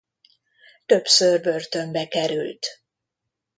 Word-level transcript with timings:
Többször 0.85 1.41
börtönbe 1.41 2.07
került. 2.07 2.67